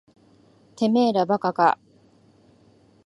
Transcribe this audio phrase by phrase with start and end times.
[0.77, 1.77] てめえら馬鹿か。